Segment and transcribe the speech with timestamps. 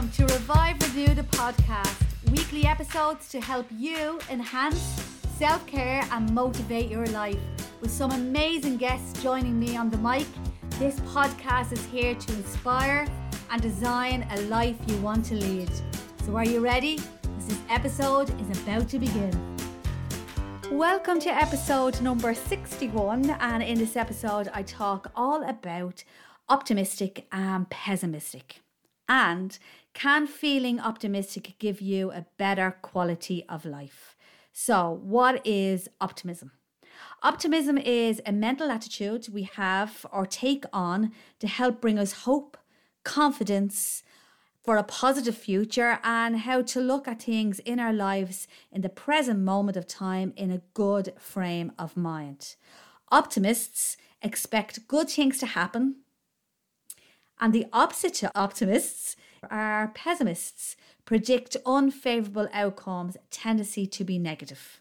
[0.00, 4.80] Welcome to Revive Renew the podcast, weekly episodes to help you enhance
[5.36, 7.36] self care and motivate your life.
[7.82, 10.26] With some amazing guests joining me on the mic,
[10.78, 13.06] this podcast is here to inspire
[13.50, 15.70] and design a life you want to lead.
[16.24, 16.98] So, are you ready?
[17.40, 19.58] This episode is about to begin.
[20.70, 26.04] Welcome to episode number 61, and in this episode, I talk all about
[26.48, 28.62] optimistic and pessimistic.
[29.10, 29.58] And
[29.94, 34.16] can feeling optimistic give you a better quality of life?
[34.52, 36.52] So, what is optimism?
[37.22, 42.56] Optimism is a mental attitude we have or take on to help bring us hope,
[43.04, 44.02] confidence
[44.62, 48.88] for a positive future, and how to look at things in our lives in the
[48.88, 52.56] present moment of time in a good frame of mind.
[53.10, 55.96] Optimists expect good things to happen,
[57.40, 59.16] and the opposite to optimists
[59.50, 64.80] are pessimists, predict unfavorable outcomes, tendency to be negative.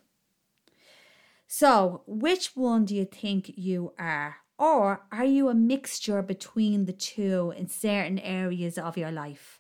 [1.48, 4.38] So, which one do you think you are?
[4.58, 9.60] Or are you a mixture between the two in certain areas of your life?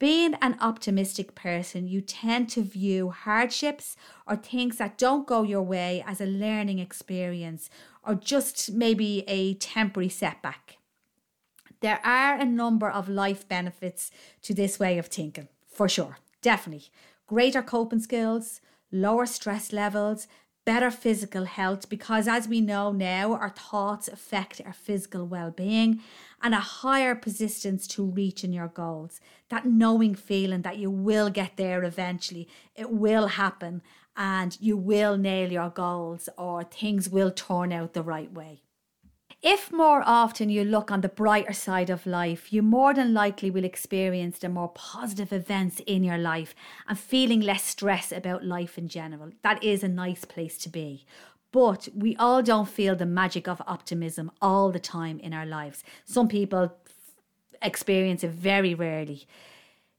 [0.00, 5.62] Being an optimistic person, you tend to view hardships or things that don't go your
[5.62, 7.70] way as a learning experience
[8.02, 10.78] or just maybe a temporary setback.
[11.84, 16.86] There are a number of life benefits to this way of thinking, for sure, definitely.
[17.26, 20.26] Greater coping skills, lower stress levels,
[20.64, 26.00] better physical health, because as we know now, our thoughts affect our physical well being,
[26.42, 29.20] and a higher persistence to reaching your goals.
[29.50, 33.82] That knowing feeling that you will get there eventually, it will happen,
[34.16, 38.63] and you will nail your goals, or things will turn out the right way.
[39.46, 43.50] If more often you look on the brighter side of life, you more than likely
[43.50, 46.54] will experience the more positive events in your life
[46.88, 49.32] and feeling less stress about life in general.
[49.42, 51.04] That is a nice place to be.
[51.52, 55.84] But we all don't feel the magic of optimism all the time in our lives.
[56.06, 56.72] Some people
[57.60, 59.26] experience it very rarely.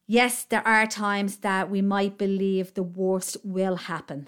[0.08, 4.28] Yes, there are times that we might believe the worst will happen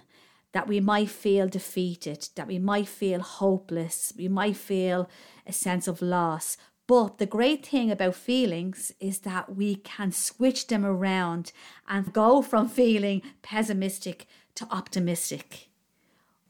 [0.57, 5.07] that we might feel defeated, that we might feel hopeless, we might feel
[5.45, 6.57] a sense of loss.
[6.87, 11.51] But the great thing about feelings is that we can switch them around
[11.87, 14.25] and go from feeling pessimistic
[14.55, 15.69] to optimistic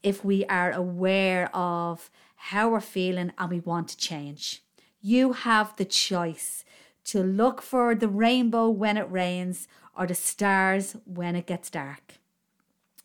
[0.02, 4.62] if we are aware of how we're feeling and we want to change.
[5.02, 6.64] You have the choice
[7.04, 12.17] to look for the rainbow when it rains or the stars when it gets dark.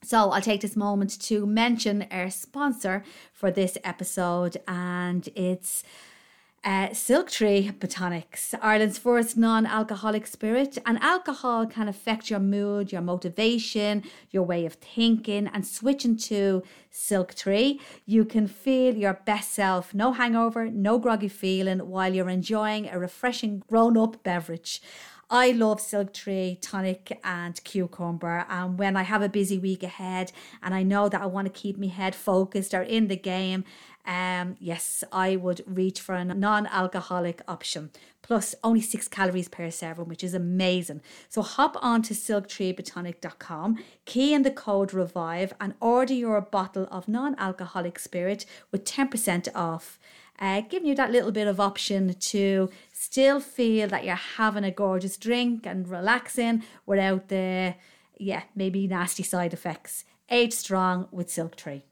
[0.03, 5.83] So, I'll take this moment to mention our sponsor for this episode, and it's
[6.65, 10.77] uh, Silk Tree Botanics, Ireland's first non alcoholic spirit.
[10.85, 15.47] And alcohol can affect your mood, your motivation, your way of thinking.
[15.47, 21.27] And switching to Silk Tree, you can feel your best self, no hangover, no groggy
[21.27, 24.81] feeling, while you're enjoying a refreshing grown up beverage.
[25.33, 28.45] I love Silk Tree, tonic, and cucumber.
[28.47, 31.59] And when I have a busy week ahead and I know that I want to
[31.59, 33.63] keep my head focused or in the game,
[34.05, 37.89] um, yes, I would reach for a non alcoholic option.
[38.21, 41.01] Plus, only six calories per serving, which is amazing.
[41.29, 47.07] So, hop on to silktreebotanic.com, key in the code REVIVE, and order your bottle of
[47.07, 49.97] non alcoholic spirit with 10% off.
[50.39, 54.71] Uh, giving you that little bit of option to still feel that you're having a
[54.71, 57.75] gorgeous drink and relaxing without the,
[58.17, 60.05] yeah, maybe nasty side effects.
[60.29, 61.85] Age strong with Silk Tree.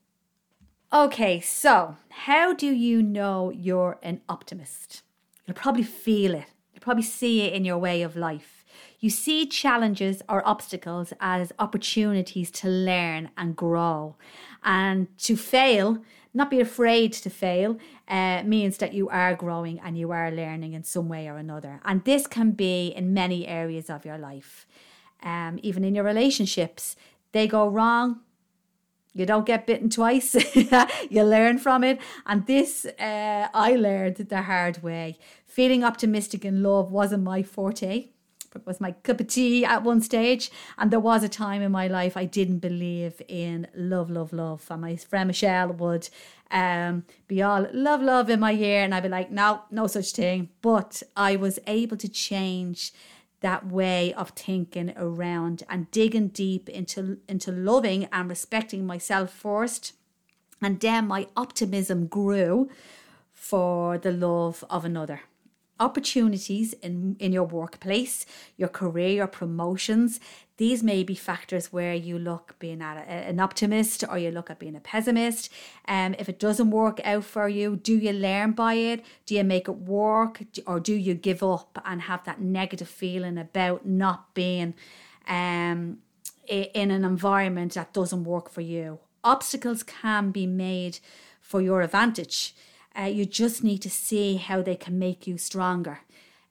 [0.92, 5.04] Okay, so how do you know you're an optimist?
[5.46, 6.48] You'll probably feel it.
[6.74, 8.66] You'll probably see it in your way of life.
[9.00, 14.16] You see challenges or obstacles as opportunities to learn and grow.
[14.64, 16.00] And to fail
[16.34, 17.78] not be afraid to fail
[18.08, 21.82] uh, means that you are growing and you are learning in some way or another.
[21.84, 24.66] And this can be in many areas of your life.
[25.24, 26.96] Um, even in your relationships,
[27.32, 28.22] they go wrong.
[29.14, 30.36] You don't get bitten twice.
[31.10, 32.00] you learn from it.
[32.26, 35.18] And this, uh, I learned the hard way.
[35.46, 38.08] Feeling optimistic in love wasn't my forte
[38.66, 40.52] was my cup of tea at one stage.
[40.78, 44.66] And there was a time in my life I didn't believe in love, love, love.
[44.70, 46.10] And my friend Michelle would
[46.52, 48.84] um, be all love, love in my ear.
[48.84, 50.50] And I'd be like, no, no such thing.
[50.62, 52.92] But I was able to change
[53.42, 59.94] that way of thinking around and digging deep into into loving and respecting myself first
[60.62, 62.70] and then my optimism grew
[63.34, 65.22] for the love of another
[65.82, 68.26] opportunities in, in your workplace,
[68.56, 70.20] your career, your promotions.
[70.58, 74.52] These may be factors where you look being at a, an optimist or you look
[74.52, 75.52] at being a pessimist.
[75.88, 79.04] Um, if it doesn't work out for you, do you learn by it?
[79.26, 80.44] Do you make it work?
[80.68, 84.76] Or do you give up and have that negative feeling about not being
[85.28, 85.98] um,
[86.48, 89.00] in an environment that doesn't work for you?
[89.24, 91.00] Obstacles can be made
[91.42, 92.54] for your advantage.
[92.98, 96.00] Uh, you just need to see how they can make you stronger.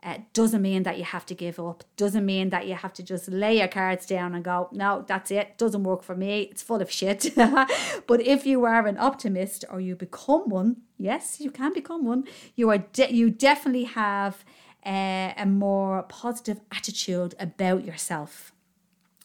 [0.03, 1.85] Uh, doesn't mean that you have to give up.
[1.99, 5.31] Doesn't mean that you have to just lay your cards down and go, no, that's
[5.31, 5.59] it.
[5.59, 6.43] Doesn't work for me.
[6.51, 7.31] It's full of shit.
[7.37, 12.25] but if you are an optimist or you become one, yes, you can become one.
[12.57, 14.43] You are de- you definitely have
[14.87, 18.53] uh, a more positive attitude about yourself.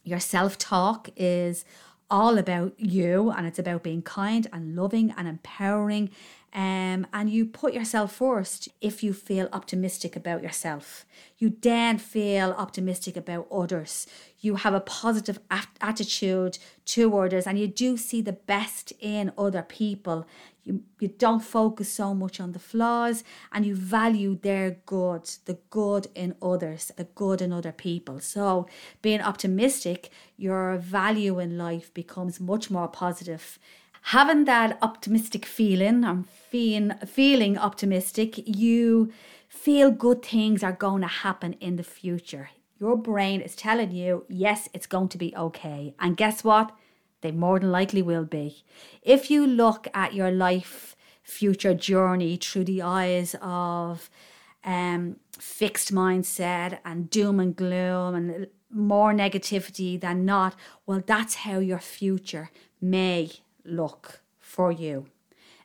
[0.03, 1.63] Your self talk is
[2.09, 6.09] all about you and it's about being kind and loving and empowering
[6.55, 11.05] um, and you put yourself first if you feel optimistic about yourself.
[11.37, 14.07] You then feel optimistic about others.
[14.39, 19.33] You have a positive a- attitude to others and you do see the best in
[19.37, 20.25] other people.
[20.63, 25.57] You, you don't focus so much on the flaws and you value their good, the
[25.69, 28.21] good in others, the good in other people.
[28.21, 28.65] So,
[29.01, 33.59] being optimistic, your value in life becomes much more positive
[34.05, 39.11] having that optimistic feeling, I'm feeling feeling optimistic, you
[39.49, 42.49] feel good things are going to happen in the future.
[42.79, 45.95] Your brain is telling you, yes, it's going to be okay.
[45.99, 46.71] And guess what?
[47.21, 48.63] They more than likely will be.
[49.01, 54.11] If you look at your life future journey through the eyes of
[54.63, 60.55] um, fixed mindset and doom and gloom and more negativity than not,
[60.85, 63.31] well, that's how your future may
[63.65, 65.07] look for you.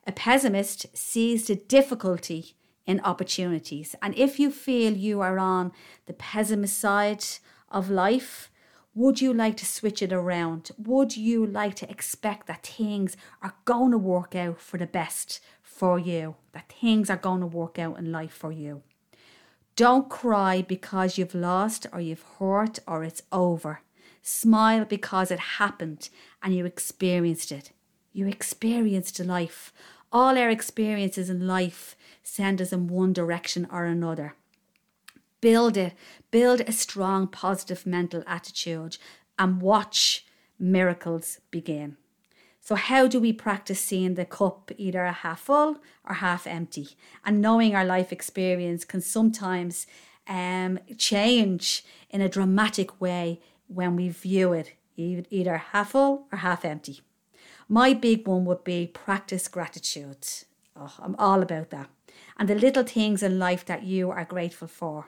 [0.06, 2.54] A pessimist sees the difficulty
[2.86, 3.94] in opportunities.
[4.02, 5.72] And if you feel you are on
[6.06, 7.24] the pessimist side
[7.70, 8.50] of life,
[8.94, 10.72] would you like to switch it around?
[10.76, 15.40] Would you like to expect that things are going to work out for the best
[15.62, 16.34] for you?
[16.52, 18.82] That things are going to work out in life for you?
[19.76, 23.82] Don't cry because you've lost or you've hurt or it's over.
[24.22, 26.10] Smile because it happened
[26.42, 27.70] and you experienced it.
[28.12, 29.72] You experienced life.
[30.12, 34.34] All our experiences in life send us in one direction or another.
[35.40, 35.94] Build it,
[36.30, 38.98] build a strong, positive mental attitude
[39.38, 40.26] and watch
[40.58, 41.96] miracles begin.
[42.60, 46.88] So, how do we practice seeing the cup either half full or half empty?
[47.24, 49.86] And knowing our life experience can sometimes
[50.28, 56.64] um, change in a dramatic way when we view it either half full or half
[56.64, 57.00] empty.
[57.72, 60.26] My big one would be practice gratitude.
[60.74, 61.88] Oh, I'm all about that.
[62.36, 65.06] And the little things in life that you are grateful for.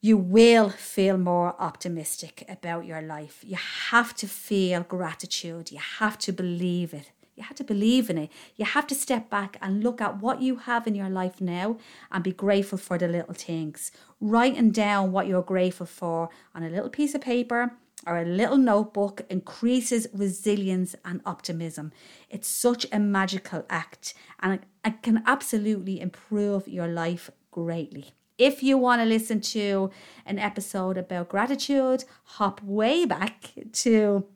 [0.00, 3.44] You will feel more optimistic about your life.
[3.46, 3.58] You
[3.90, 5.70] have to feel gratitude.
[5.70, 7.12] You have to believe it.
[7.36, 8.30] You have to believe in it.
[8.56, 11.78] You have to step back and look at what you have in your life now
[12.10, 13.92] and be grateful for the little things.
[14.20, 18.56] Writing down what you're grateful for on a little piece of paper or a little
[18.56, 21.92] notebook increases resilience and optimism.
[22.28, 28.12] It's such a magical act and it can absolutely improve your life greatly.
[28.36, 29.90] If you want to listen to
[30.26, 34.26] an episode about gratitude, hop way back to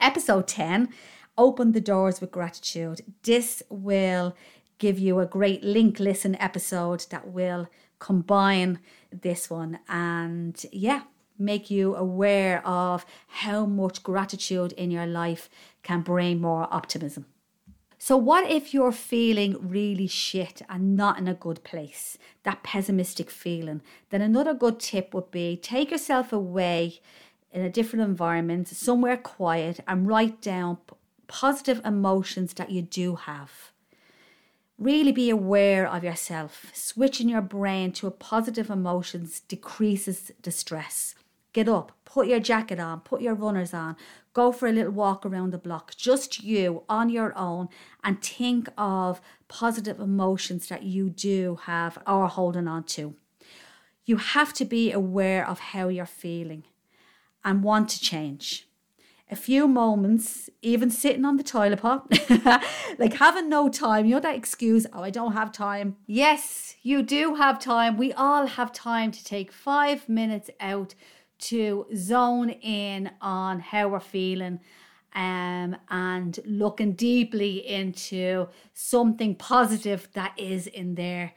[0.00, 0.88] episode 10
[1.38, 3.00] Open the Doors with Gratitude.
[3.22, 4.36] This will
[4.78, 7.68] give you a great link listen episode that will
[7.98, 8.80] combine
[9.10, 9.78] this one.
[9.88, 11.02] And yeah,
[11.44, 15.48] make you aware of how much gratitude in your life
[15.82, 17.26] can bring more optimism.
[17.98, 23.30] So, what if you're feeling really shit and not in a good place, that pessimistic
[23.30, 23.80] feeling?
[24.10, 27.00] Then, another good tip would be take yourself away
[27.52, 30.78] in a different environment, somewhere quiet, and write down
[31.28, 33.72] positive emotions that you do have.
[34.78, 36.72] Really be aware of yourself.
[36.74, 41.14] Switching your brain to a positive emotions decreases the stress.
[41.52, 43.96] Get up, put your jacket on, put your runners on,
[44.32, 47.68] go for a little walk around the block, just you on your own,
[48.02, 53.14] and think of positive emotions that you do have or holding on to.
[54.04, 56.64] You have to be aware of how you're feeling
[57.44, 58.66] and want to change.
[59.30, 62.06] A few moments, even sitting on the toilet pot,
[62.98, 65.96] like having no time, you know that excuse, oh, I don't have time.
[66.06, 67.96] Yes, you do have time.
[67.96, 70.94] We all have time to take five minutes out
[71.42, 74.60] to zone in on how we're feeling
[75.14, 81.34] um, and looking deeply into something positive that is in there.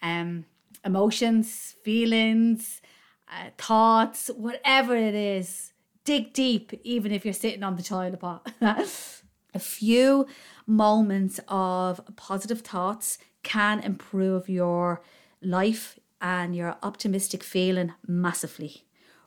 [0.00, 0.46] Um,
[0.84, 2.80] emotions, feelings,
[3.28, 5.72] uh, thoughts, whatever it is.
[6.04, 8.50] Dig deep, even if you're sitting on the toilet pot.
[8.60, 10.26] a few
[10.66, 15.02] moments of positive thoughts can improve your
[15.40, 18.84] life and your optimistic feeling massively.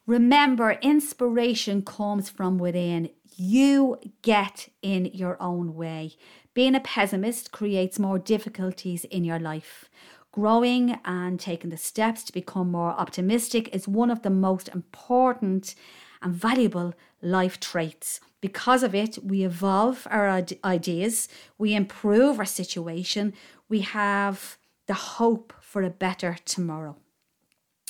[0.07, 3.09] Remember, inspiration comes from within.
[3.35, 6.13] You get in your own way.
[6.53, 9.89] Being a pessimist creates more difficulties in your life.
[10.31, 15.73] Growing and taking the steps to become more optimistic is one of the most important
[16.21, 18.19] and valuable life traits.
[18.41, 23.33] Because of it, we evolve our ideas, we improve our situation,
[23.69, 26.95] we have the hope for a better tomorrow.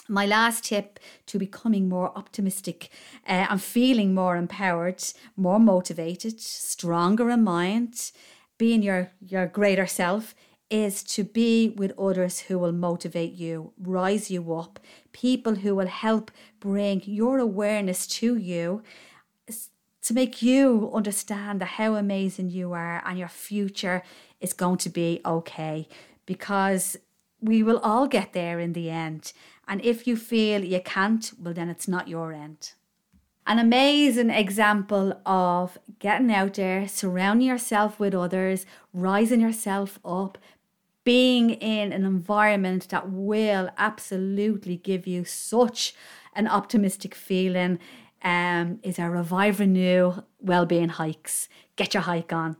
[0.07, 2.89] My last tip to becoming more optimistic
[3.27, 5.03] uh, and feeling more empowered,
[5.35, 8.11] more motivated, stronger in mind,
[8.57, 10.35] being your, your greater self
[10.69, 14.79] is to be with others who will motivate you, rise you up,
[15.11, 18.83] people who will help bring your awareness to you
[20.01, 24.03] to make you understand how amazing you are and your future
[24.39, 25.87] is going to be okay
[26.27, 26.95] because
[27.41, 29.33] we will all get there in the end.
[29.67, 32.73] And if you feel you can't, well, then it's not your end.
[33.47, 40.37] An amazing example of getting out there, surrounding yourself with others, rising yourself up,
[41.03, 45.93] being in an environment that will absolutely give you such
[46.33, 47.79] an optimistic feeling
[48.23, 51.47] um, is our Revive Renew Wellbeing Hikes.
[51.75, 52.57] Get your hike on.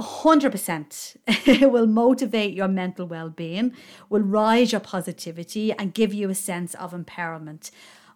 [0.00, 1.16] 100%
[1.46, 3.72] it will motivate your mental well-being
[4.08, 7.70] will rise your positivity and give you a sense of empowerment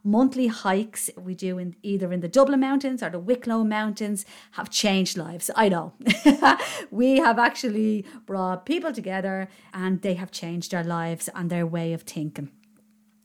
[0.04, 4.68] monthly hikes we do in either in the Dublin Mountains or the Wicklow Mountains have
[4.68, 5.50] changed lives.
[5.56, 5.94] I know.
[6.90, 11.94] we have actually brought people together and they have changed their lives and their way
[11.94, 12.50] of thinking.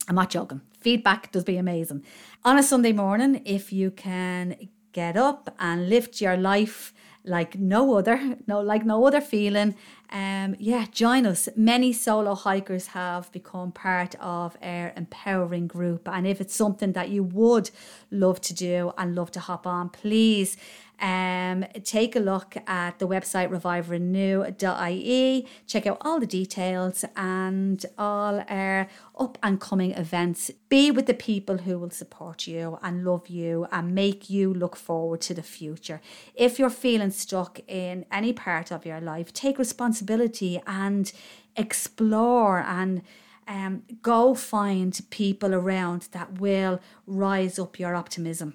[0.08, 0.62] I'm not joking.
[0.80, 2.02] Feedback does be amazing.
[2.44, 4.56] On a Sunday morning, if you can
[4.92, 9.74] get up and lift your life like no other, no like no other feeling.
[10.10, 11.48] Um, yeah, join us.
[11.54, 17.10] Many solo hikers have become part of our empowering group, and if it's something that
[17.10, 17.70] you would
[18.10, 20.56] love to do and love to hop on, please
[21.00, 28.44] um, take a look at the website reviverenew.ie, check out all the details and all
[28.48, 28.86] our
[29.18, 30.50] up and coming events.
[30.68, 34.76] Be with the people who will support you and love you and make you look
[34.76, 36.02] forward to the future.
[36.34, 41.10] If you're feeling stuck in any part of your life, take responsibility and
[41.56, 43.02] explore and
[43.48, 48.54] um, go find people around that will rise up your optimism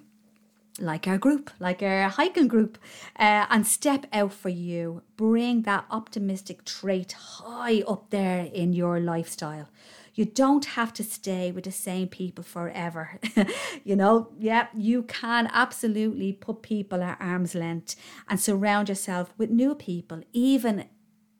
[0.80, 2.78] like our group, like our hiking group,
[3.18, 5.02] uh, and step out for you.
[5.16, 9.68] Bring that optimistic trait high up there in your lifestyle.
[10.14, 13.20] You don't have to stay with the same people forever.
[13.84, 17.96] you know, yeah, you can absolutely put people at arm's length
[18.28, 20.86] and surround yourself with new people, even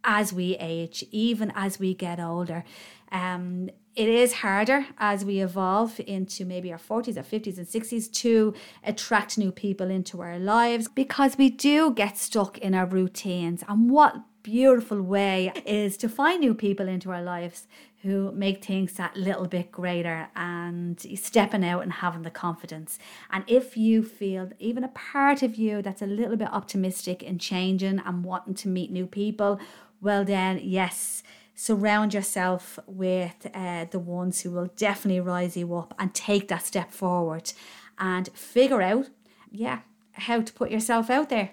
[0.05, 2.65] as we age, even as we get older.
[3.11, 8.13] Um, it is harder as we evolve into maybe our 40s or 50s and 60s
[8.13, 8.53] to
[8.85, 13.65] attract new people into our lives because we do get stuck in our routines.
[13.67, 17.67] And what beautiful way is to find new people into our lives
[18.03, 22.99] who make things that little bit greater and stepping out and having the confidence.
[23.31, 27.41] And if you feel even a part of you that's a little bit optimistic and
[27.41, 29.59] changing and wanting to meet new people,
[30.03, 31.23] well, then, yes
[31.57, 36.65] surround yourself with uh, the ones who will definitely rise you up and take that
[36.65, 37.53] step forward
[37.99, 39.09] and figure out,
[39.51, 39.81] yeah,
[40.13, 41.51] how to put yourself out there.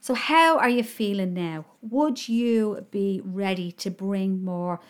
[0.00, 1.64] So, how are you feeling now?
[1.80, 4.80] Would you be ready to bring more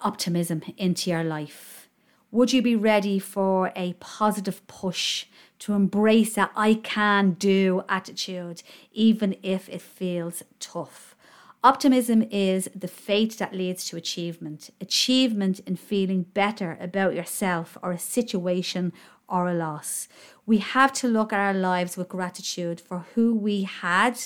[0.00, 1.88] optimism into your life?
[2.30, 5.26] Would you be ready for a positive push
[5.60, 8.62] to embrace that I can do attitude,
[8.92, 11.15] even if it feels tough?
[11.64, 17.92] Optimism is the faith that leads to achievement, achievement in feeling better about yourself or
[17.92, 18.92] a situation
[19.28, 20.06] or a loss.
[20.44, 24.18] We have to look at our lives with gratitude for who we had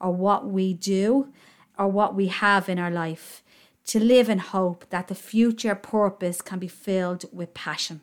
[0.00, 1.32] or what we do
[1.78, 3.42] or what we have in our life,
[3.84, 8.00] to live in hope that the future purpose can be filled with passion.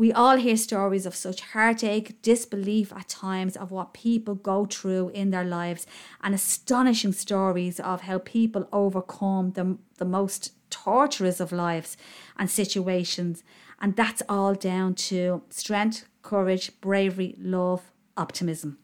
[0.00, 5.10] We all hear stories of such heartache, disbelief at times of what people go through
[5.10, 5.86] in their lives,
[6.22, 11.98] and astonishing stories of how people overcome the, the most torturous of lives
[12.38, 13.44] and situations.
[13.78, 18.78] And that's all down to strength, courage, bravery, love, optimism.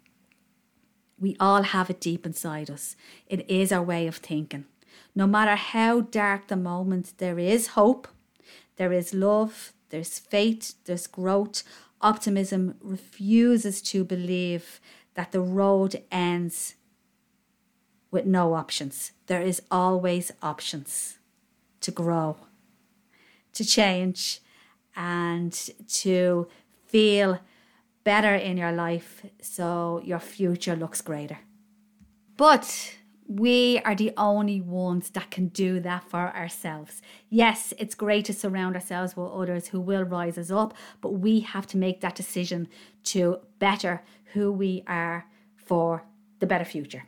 [1.18, 2.94] We all have it deep inside us.
[3.26, 4.66] It is our way of thinking.
[5.14, 8.06] No matter how dark the moment, there is hope
[8.76, 11.62] There is love, there's faith, there's growth.
[12.00, 14.80] Optimism refuses to believe
[15.14, 16.74] that the road ends
[18.10, 19.12] with no options.
[19.26, 21.18] There is always options
[21.80, 22.36] to grow,
[23.54, 24.40] to change,
[24.94, 25.52] and
[25.88, 26.48] to
[26.86, 27.40] feel
[28.04, 31.38] better in your life so your future looks greater.
[32.36, 32.96] But
[33.28, 37.02] we are the only ones that can do that for ourselves.
[37.28, 41.40] Yes, it's great to surround ourselves with others who will rise us up, but we
[41.40, 42.68] have to make that decision
[43.04, 46.04] to better who we are for
[46.38, 47.04] the better future.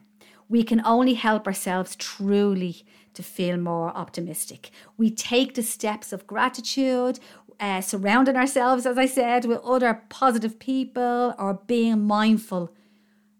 [0.48, 2.84] We can only help ourselves truly
[3.14, 4.70] to feel more optimistic.
[4.96, 7.20] We take the steps of gratitude,
[7.60, 12.72] uh, surrounding ourselves, as I said, with other positive people or being mindful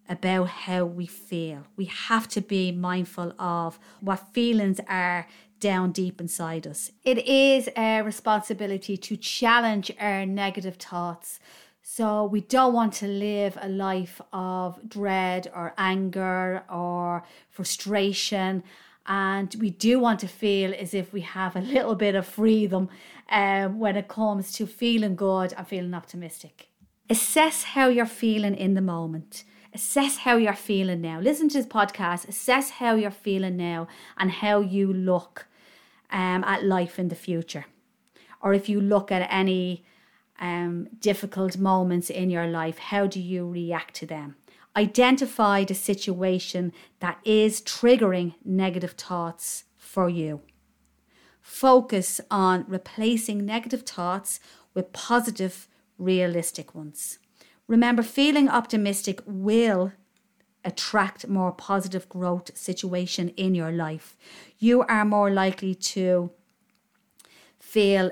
[0.09, 1.65] about how we feel.
[1.77, 5.27] We have to be mindful of what feelings are
[5.61, 6.93] down deep inside us.
[7.05, 11.41] It is a responsibility to challenge our negative thoughts.
[11.83, 18.63] So we don't want to live a life of dread or anger or frustration.
[19.07, 22.89] And we do want to feel as if we have a little bit of freedom
[23.31, 26.69] um, when it comes to feeling good and feeling optimistic.
[27.11, 29.45] Assess how you're feeling in the moment.
[29.79, 31.21] Assess how you're feeling now.
[31.21, 32.27] Listen to this podcast.
[32.27, 35.47] Assess how you're feeling now and how you look
[36.11, 37.67] um, at life in the future.
[38.43, 39.85] Or if you look at any
[40.41, 44.35] um, difficult moments in your life, how do you react to them?
[44.77, 50.41] Identify the situation that is triggering negative thoughts for you.
[51.41, 54.41] Focus on replacing negative thoughts
[54.75, 55.69] with positive,
[55.99, 57.21] realistic ones.
[57.69, 59.93] Remember, feeling optimistic will
[60.65, 64.17] attract more positive growth situation in your life.
[64.59, 66.31] You are more likely to
[67.61, 68.11] feel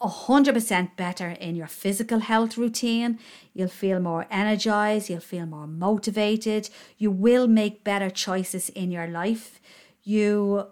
[0.00, 3.18] 100% better in your physical health routine.
[3.52, 6.70] You'll feel more energized, you'll feel more motivated.
[6.96, 9.60] You will make better choices in your life.
[10.02, 10.68] You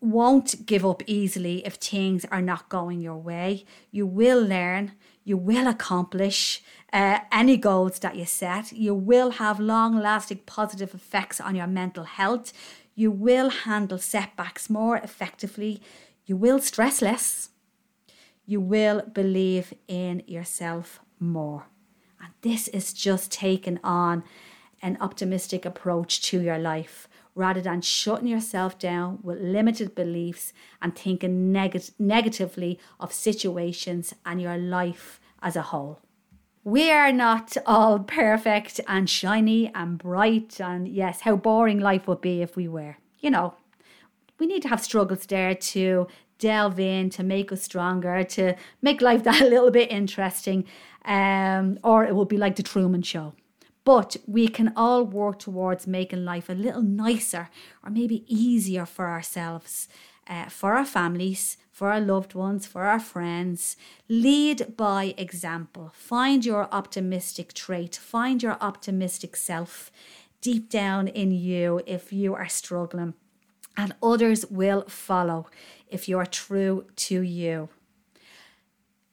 [0.00, 3.64] won't give up easily if things are not going your way.
[3.90, 4.92] You will learn,
[5.24, 8.72] you will accomplish uh, any goals that you set.
[8.72, 12.52] You will have long lasting positive effects on your mental health.
[12.94, 15.80] You will handle setbacks more effectively.
[16.26, 17.50] You will stress less.
[18.46, 21.66] You will believe in yourself more.
[22.20, 24.24] And this is just taking on
[24.80, 30.96] an optimistic approach to your life rather than shutting yourself down with limited beliefs and
[30.96, 36.00] thinking neg- negatively of situations and your life as a whole.
[36.68, 42.20] We are not all perfect and shiny and bright, and yes, how boring life would
[42.20, 42.98] be if we were.
[43.20, 43.54] You know,
[44.38, 49.00] we need to have struggles there to delve in, to make us stronger, to make
[49.00, 50.66] life that a little bit interesting,
[51.06, 53.32] um, or it will be like the Truman Show.
[53.84, 57.48] But we can all work towards making life a little nicer
[57.82, 59.88] or maybe easier for ourselves,
[60.28, 63.76] uh, for our families, for our loved ones, for our friends.
[64.08, 65.90] Lead by example.
[65.94, 69.90] Find your optimistic trait, find your optimistic self
[70.40, 73.14] deep down in you if you are struggling,
[73.76, 75.46] and others will follow
[75.88, 77.68] if you are true to you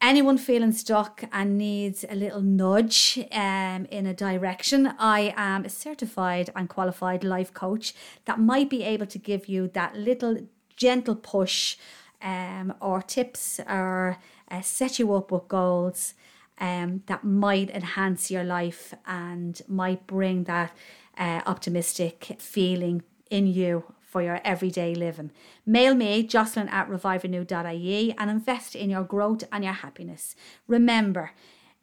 [0.06, 5.69] anyone feeling stuck and needs a little nudge um, in a direction, I am a
[5.69, 10.38] certified and qualified life coach that might be able to give you that little
[10.76, 11.78] gentle push
[12.22, 14.18] um, or tips or
[14.50, 16.14] uh, set you up with goals
[16.60, 20.76] um, that might enhance your life and might bring that
[21.18, 25.32] uh, optimistic feeling in you for your everyday living.
[25.66, 30.36] Mail me, jocelyn at reviverenew.ie, and invest in your growth and your happiness.
[30.68, 31.32] Remember,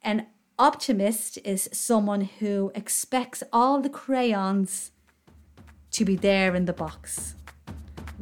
[0.01, 0.25] an
[0.57, 4.91] optimist is someone who expects all the crayons
[5.91, 7.35] to be there in the box.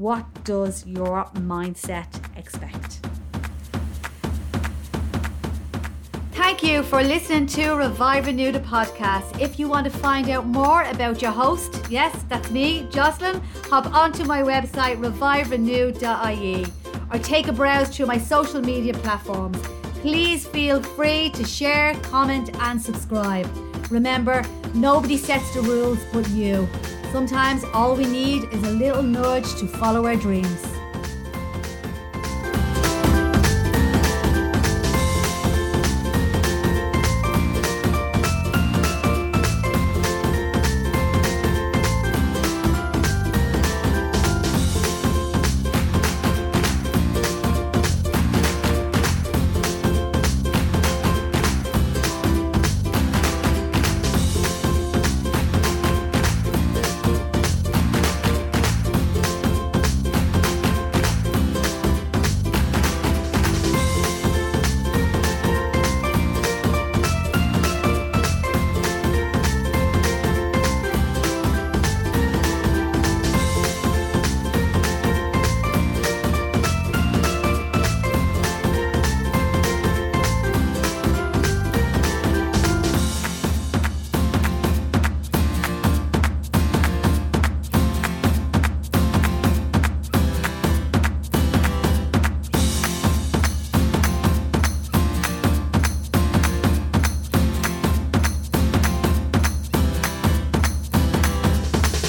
[0.02, 3.06] What does your mindset expect?
[6.32, 9.40] Thank you for listening to Revive Renew the podcast.
[9.40, 13.94] If you want to find out more about your host, yes, that's me, Jocelyn, hop
[13.94, 16.66] onto my website reviverenew.ie
[17.14, 19.62] or take a browse through my social media platforms.
[20.02, 23.48] Please feel free to share, comment, and subscribe.
[23.92, 26.68] Remember, nobody sets the rules but you.
[27.12, 30.71] Sometimes all we need is a little nudge to follow our dreams.